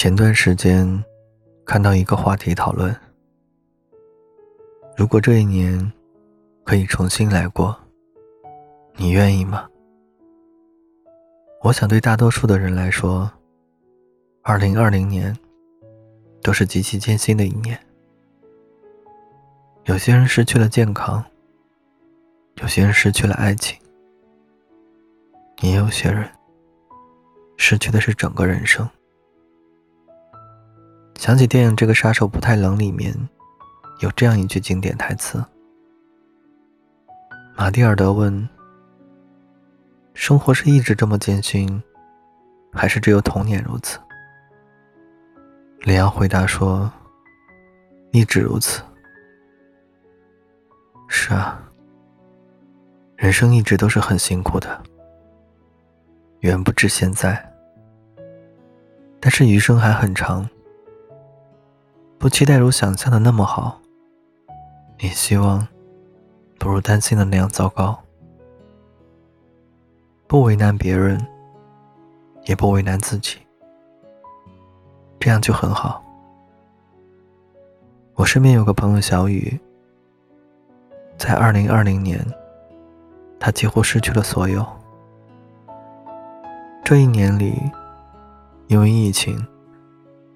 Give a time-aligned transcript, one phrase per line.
[0.00, 1.04] 前段时间
[1.66, 2.96] 看到一个话题讨论：
[4.96, 5.92] 如果这一年
[6.64, 7.78] 可以重新来过，
[8.96, 9.68] 你愿意吗？
[11.60, 13.30] 我想，对大多数的人来说，
[14.40, 15.36] 二零二零年
[16.40, 17.78] 都是极其艰辛的一年。
[19.84, 21.22] 有些人失去了健康，
[22.54, 23.78] 有些人失去了爱情，
[25.60, 26.26] 也有些人
[27.58, 28.88] 失去的是整个人生。
[31.20, 33.14] 想起电影《这个杀手不太冷》里面
[33.98, 35.44] 有这样一句经典台词：
[37.54, 38.48] 马蒂尔德问。
[40.14, 41.82] 生活是一直这么艰辛，
[42.72, 43.98] 还是只有童年如此？
[45.80, 46.90] 里昂回答说
[48.12, 48.82] ：“一直如此。”
[51.06, 51.62] 是啊，
[53.16, 54.82] 人生一直都是很辛苦的，
[56.38, 57.46] 远不止现在。
[59.20, 60.48] 但是余生还很长，
[62.20, 63.80] 不期待如想象的那么好，
[64.98, 65.66] 也希望
[66.58, 67.98] 不如担心的那样糟糕。
[70.26, 71.18] 不为难别人，
[72.44, 73.38] 也不为难自己，
[75.18, 76.04] 这样就很好。
[78.16, 79.58] 我身边有个朋友小雨，
[81.16, 82.22] 在二零二零年，
[83.38, 84.62] 他几乎失去了所有。
[86.84, 87.58] 这一年里，
[88.66, 89.42] 因为疫情，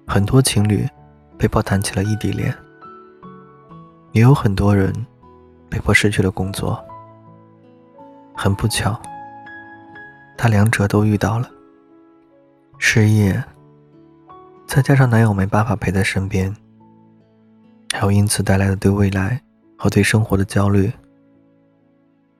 [0.07, 0.83] 很多情侣
[1.37, 2.55] 被迫谈起了异地恋，
[4.11, 4.93] 也有很多人
[5.69, 6.83] 被迫失去了工作。
[8.33, 8.99] 很不巧。
[10.37, 11.49] 她两者都遇到了，
[12.77, 13.41] 失业，
[14.67, 16.53] 再加上男友没办法陪在身边，
[17.93, 19.41] 还有因此带来的对未来
[19.77, 20.91] 和对生活的焦虑，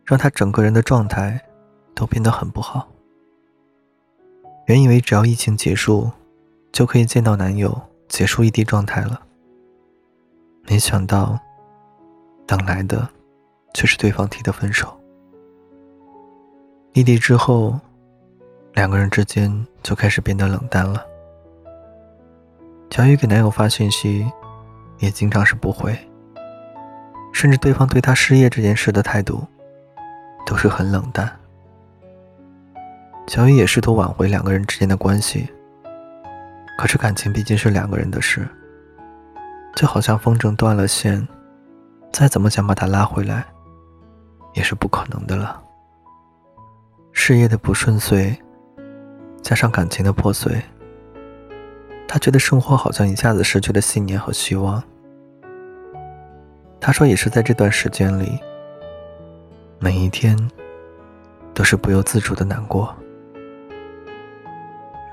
[0.03, 1.39] 让她整个人的状态
[1.93, 2.87] 都变得很不好。
[4.67, 6.11] 原以为只要疫情结束，
[6.73, 9.21] 就可以见到男友，结束异地状态了，
[10.63, 11.39] 没想到，
[12.45, 13.07] 等来的
[13.73, 14.95] 却是对方提的分手。
[16.93, 17.79] 异地之后，
[18.73, 21.05] 两个人之间就开始变得冷淡了。
[22.89, 24.25] 小雨给男友发信息，
[24.99, 25.93] 也经常是不回，
[27.33, 29.45] 甚至对方对她失业这件事的态度，
[30.45, 31.29] 都是很冷淡。
[33.27, 35.49] 小雨也试图挽回两个人之间的关系，
[36.77, 38.47] 可是感情毕竟是两个人的事，
[39.75, 41.25] 就好像风筝断了线，
[42.11, 43.45] 再怎么想把它拉回来，
[44.53, 45.61] 也是不可能的了。
[47.11, 48.37] 事业的不顺遂，
[49.41, 50.61] 加上感情的破碎，
[52.07, 54.83] 他觉得生活好像一下子失去了信念和希望。
[56.81, 58.37] 他说，也是在这段时间里，
[59.79, 60.37] 每一天
[61.53, 62.93] 都是不由自主的难过，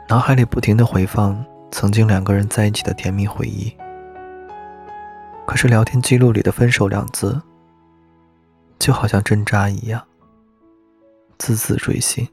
[0.09, 3.75] 脑海里不停的回放曾经两个人在一起的甜蜜回忆。
[5.47, 7.41] 可是聊天记录里的“分手”两字，
[8.79, 10.01] 就好像针扎一样。
[11.39, 12.29] 字字锥心。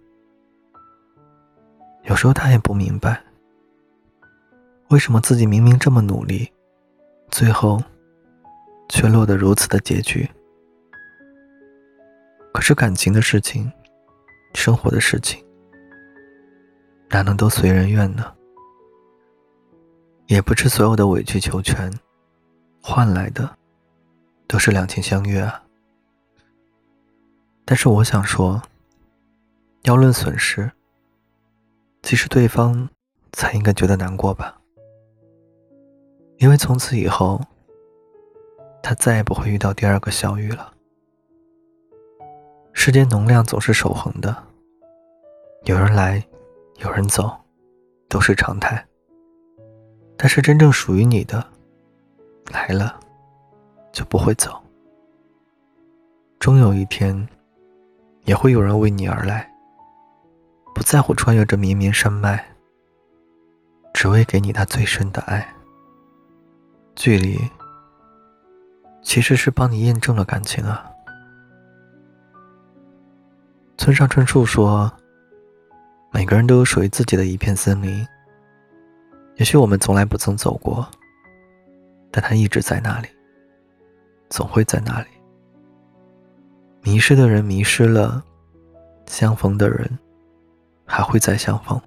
[2.03, 3.19] 有时候他也不明白，
[4.89, 6.51] 为什么自己明明这么努力，
[7.31, 7.81] 最后
[8.89, 10.29] 却落得如此的结局。
[12.53, 13.71] 可是感情的事情，
[14.53, 15.43] 生活的事情，
[17.09, 18.33] 哪能都随人愿呢？
[20.29, 21.91] 也不是所有的委曲求全，
[22.81, 23.57] 换来的
[24.47, 25.61] 都是两情相悦啊。
[27.65, 28.61] 但是我想说。
[29.83, 30.69] 要论损失，
[32.03, 32.89] 其实对方
[33.31, 34.59] 才应该觉得难过吧，
[36.37, 37.41] 因为从此以后，
[38.83, 40.73] 他再也不会遇到第二个小雨了。
[42.73, 44.35] 世间能量总是守恒的，
[45.63, 46.21] 有人来，
[46.79, 47.31] 有人走，
[48.09, 48.85] 都是常态。
[50.21, 51.47] 但是真正属于你的，
[52.51, 52.99] 来了，
[53.93, 54.61] 就不会走。
[56.39, 57.25] 终有一天，
[58.25, 59.49] 也会有人为你而来。
[60.75, 62.45] 不在乎穿越这绵绵山脉，
[63.93, 65.55] 只为给你那最深的爱。
[66.97, 67.39] 距离
[69.01, 70.85] 其实是帮你验证了感情啊。
[73.77, 74.91] 村上春树说
[76.11, 78.05] ：“每个人都有属于自己的一片森林，
[79.39, 80.87] 也许我们从来不曾走过，
[82.11, 83.07] 但它一直在那里，
[84.29, 85.07] 总会在那里。
[86.81, 88.23] 迷失的人迷失了，
[89.07, 89.89] 相逢的人。”
[90.91, 91.79] 还会再相逢。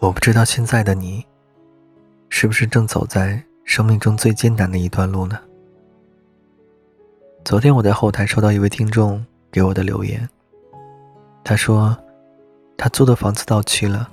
[0.00, 1.24] 我不知道现在的你，
[2.28, 5.38] 是不是正走在生命中最艰难的一段路呢？
[7.44, 10.28] 昨天我在后台收到一位听众给我的留言，
[11.44, 11.96] 他说，
[12.76, 14.10] 他租的房子到期了，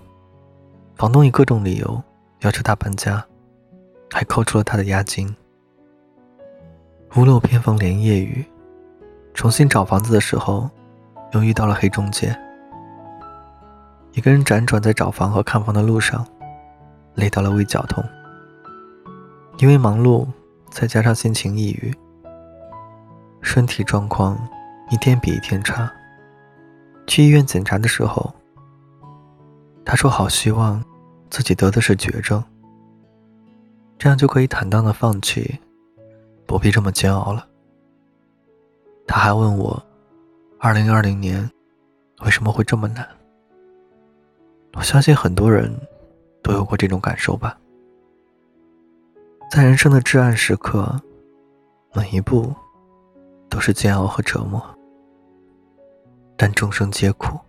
[1.02, 2.04] 房东以各种理由
[2.42, 3.26] 要求他搬家，
[4.12, 5.36] 还扣除了他的押金。
[7.16, 8.46] 屋漏偏逢连夜雨，
[9.34, 10.70] 重新找房子的时候，
[11.32, 12.40] 又遇到了黑中介。
[14.12, 16.24] 一个人辗转在找房和看房的路上，
[17.16, 18.04] 累到了胃绞痛。
[19.58, 20.28] 因为忙碌，
[20.70, 21.92] 再加上心情抑郁，
[23.42, 24.38] 身体状况
[24.92, 25.92] 一天比一天差。
[27.08, 28.32] 去医院检查的时候，
[29.84, 30.80] 他说：“好希望
[31.32, 32.44] 自己得的是绝症，
[33.98, 35.58] 这样就可以坦荡的放弃，
[36.46, 37.48] 不必这么煎熬了。”
[39.08, 39.82] 他还问我
[40.60, 41.50] ：“二零二零年
[42.24, 43.08] 为什么会这么难？”
[44.76, 45.74] 我相信很多人
[46.44, 47.58] 都有过这种感受吧。
[49.50, 51.02] 在人生的至暗时刻，
[51.94, 52.54] 每一步
[53.50, 54.64] 都是煎熬和折磨。
[56.38, 57.40] 但众生皆苦，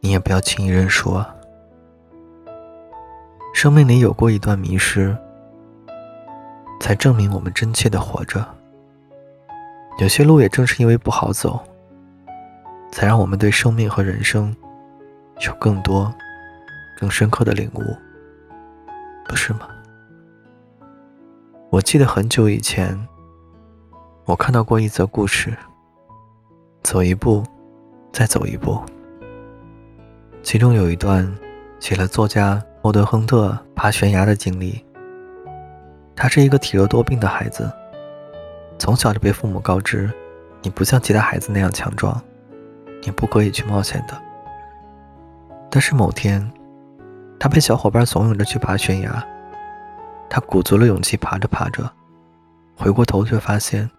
[0.00, 1.34] 你也不要轻易认输啊。
[3.52, 5.16] 生命里有过一段迷失，
[6.80, 8.46] 才证明我们真切的活着。
[9.98, 11.60] 有些路也正是因为不好走，
[12.90, 14.54] 才让我们对生命和人生
[15.46, 16.12] 有更多、
[16.98, 17.82] 更深刻的领悟，
[19.26, 19.68] 不是吗？
[21.68, 22.98] 我记得很久以前，
[24.24, 25.54] 我看到过一则故事。
[26.82, 27.44] 走一步，
[28.10, 28.80] 再走一步。
[30.42, 31.30] 其中有一段
[31.78, 34.82] 写了作家莫德亨特爬悬崖的经历。
[36.16, 37.70] 他是一个体弱多病的孩子，
[38.78, 40.10] 从小就被父母告知
[40.62, 42.20] ：“你不像其他孩子那样强壮，
[43.02, 44.18] 你不可以去冒险的。”
[45.70, 46.50] 但是某天，
[47.38, 49.26] 他被小伙伴怂恿着去爬悬崖。
[50.28, 51.90] 他鼓足了勇气爬着爬着，
[52.76, 53.90] 回过头却发现，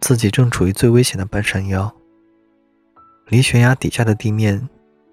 [0.00, 1.90] 自己正处于最危险的半山腰，
[3.28, 4.68] 离悬崖底下的地面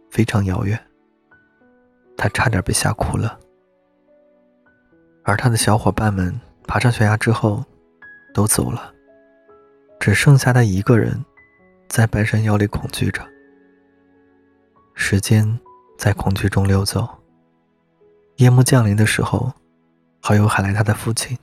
[0.10, 0.78] 非常遥远。
[2.21, 3.39] 他差点被吓哭了。
[5.23, 7.65] 而他的小伙伴们爬上悬崖之后，
[8.31, 8.94] 都走了，
[10.00, 11.25] 只剩下他一个人，
[11.89, 13.27] 在半山腰里恐惧着。
[14.94, 15.59] 时间
[15.97, 17.09] 在恐惧中溜走，
[18.35, 19.51] 夜幕降临的时候。
[20.23, 21.35] 好友喊来他的父亲。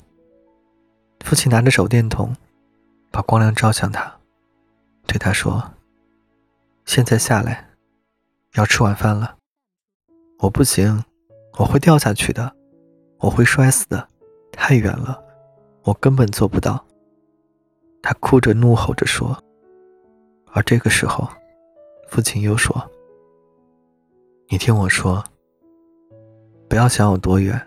[1.24, 2.32] 父亲拿着手电筒，
[3.10, 4.14] 把光亮照向他，
[5.04, 5.72] 对他说
[6.86, 7.70] ：“现在下来，
[8.54, 9.37] 要吃晚饭了。”
[10.38, 11.04] 我不行，
[11.58, 12.54] 我会掉下去的，
[13.18, 14.08] 我会摔死的，
[14.52, 15.22] 太远了，
[15.82, 16.84] 我根本做不到。
[18.02, 19.36] 他哭着怒吼着说。
[20.52, 21.28] 而这个时候，
[22.08, 22.90] 父亲又说
[24.48, 25.22] ：“你听我说，
[26.68, 27.60] 不要想有多远。”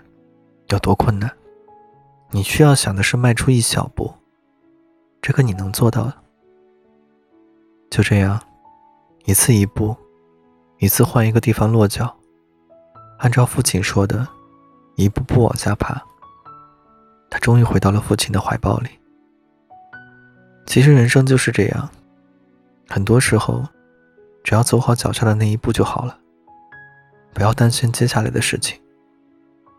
[0.70, 1.30] 有多困难？
[2.30, 4.10] 你需要想的是迈出一小步，
[5.22, 6.14] 这个你能做到的。
[7.90, 8.42] 就这样，
[9.26, 9.94] 一次一步，
[10.78, 12.16] 一次换一个地方落脚，
[13.22, 14.28] 按照父亲说的，
[14.96, 16.02] 一步步往下爬。
[17.30, 18.90] 他终于回到了父亲的怀抱里。
[20.66, 21.90] 其实人生就是这样，
[22.90, 23.64] 很多时候，
[24.44, 26.18] 只要走好脚下的那一步就好了，
[27.34, 28.80] 不要担心接下来的事情。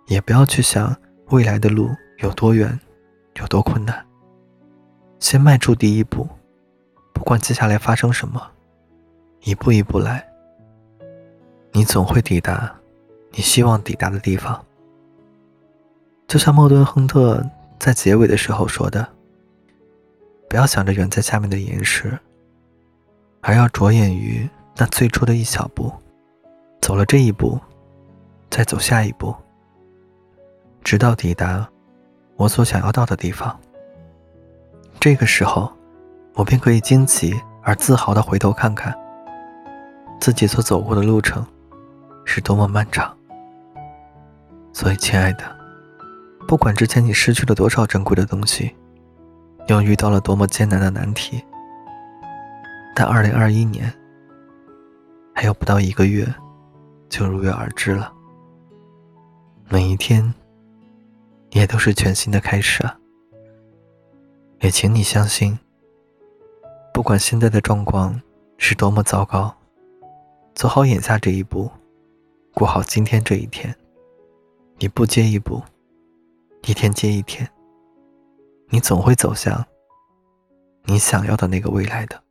[0.07, 0.95] 也不要去想
[1.31, 2.79] 未来的路有多远，
[3.35, 4.05] 有多困难。
[5.19, 6.29] 先迈出第一步，
[7.13, 8.41] 不管接下来发生什么，
[9.41, 10.25] 一步一步来，
[11.73, 12.75] 你总会抵达
[13.33, 14.65] 你希望抵达的地方。
[16.29, 17.45] 就像莫顿·亨特
[17.79, 19.07] 在结尾的时候说的
[20.49, 22.19] ：“不要想着远在下面的岩石，
[23.41, 25.93] 而要着眼于那最初的一小步。
[26.81, 27.61] 走了这一步，
[28.51, 29.35] 再走下一步。”
[30.83, 31.69] 直到抵达
[32.35, 33.59] 我所想要到的地方，
[34.99, 35.73] 这个时候，
[36.35, 38.93] 我便可以惊奇而自豪地回头看看
[40.21, 41.47] 自己所走过的路程
[42.25, 43.17] 是多么漫长。
[44.73, 45.45] 所以，亲爱的，
[46.49, 48.75] 不管之前你失去了多少珍贵的东西，
[49.69, 51.43] 又遇到了多么艰难的难题，
[52.95, 53.93] 但2021年
[55.35, 56.27] 还有不到一个月
[57.09, 58.13] 就如约而至了。
[59.69, 60.33] 每一天。
[61.55, 62.97] 也都是全新的开始啊！
[64.61, 65.59] 也请你相信，
[66.95, 68.19] 不管现在的状况
[68.57, 69.55] 是多么糟糕，
[70.55, 71.71] 走好眼下这一步，
[72.55, 73.77] 过好今天这一天，
[74.83, 75.63] 一步接一步，
[76.67, 77.49] 一天接一天，
[78.69, 79.65] 你总会走向
[80.87, 82.22] 你想要的那个未来的。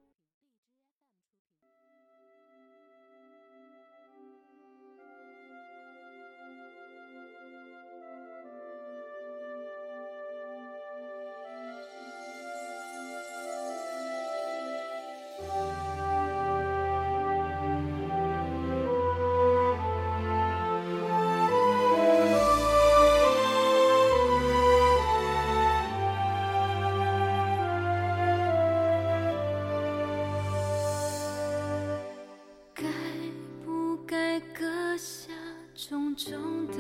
[35.74, 36.78] 重重的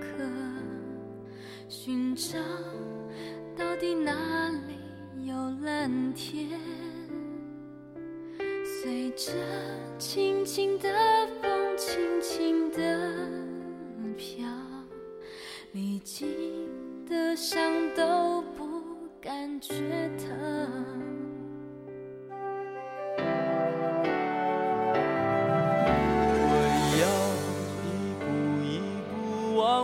[0.00, 0.24] 壳，
[1.68, 2.38] 寻找
[3.56, 6.58] 到底哪里有蓝天？
[8.64, 9.32] 随着
[9.98, 10.88] 轻轻的
[11.42, 12.78] 风，轻轻的
[14.16, 14.46] 飘，
[15.72, 16.26] 历经
[17.06, 17.60] 的伤
[17.94, 18.64] 都不
[19.20, 19.74] 感觉
[20.16, 20.47] 疼。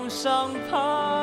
[0.05, 1.14] 往上爬，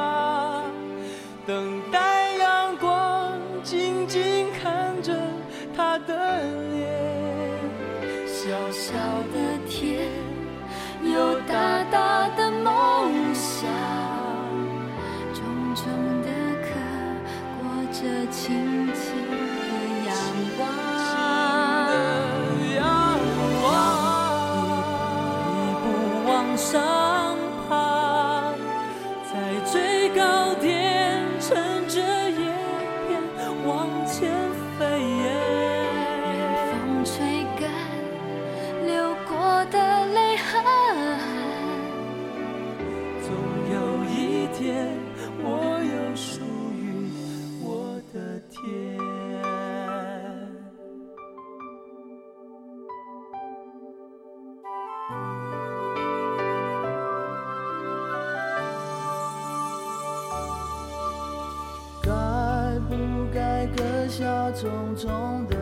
[65.01, 65.55] 下重重的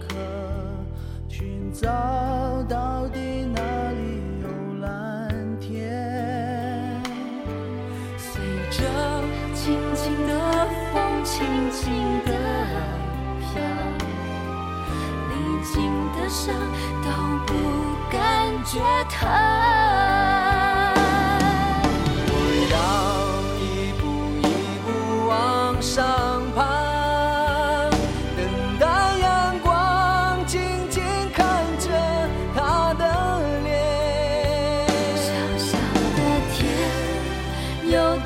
[0.00, 0.16] 壳，
[1.28, 1.86] 寻找
[2.66, 3.60] 到底哪
[3.90, 4.48] 里有
[4.80, 7.02] 蓝天。
[8.16, 8.80] 随着
[9.54, 11.92] 轻轻的风，轻轻
[12.24, 12.32] 的
[13.40, 13.60] 飘，
[15.28, 15.82] 历经
[16.16, 16.54] 的伤
[17.02, 17.08] 都
[17.46, 17.52] 不
[18.10, 18.18] 感
[18.64, 20.13] 觉疼。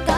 [0.07, 0.18] 答